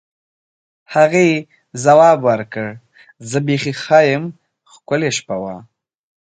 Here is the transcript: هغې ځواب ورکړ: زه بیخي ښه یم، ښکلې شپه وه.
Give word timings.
هغې 0.93 1.29
ځواب 1.83 2.17
ورکړ: 2.29 2.67
زه 3.29 3.37
بیخي 3.47 3.73
ښه 3.83 3.99
یم، 4.09 4.23
ښکلې 4.71 5.11
شپه 5.17 5.35
وه. 5.41 5.55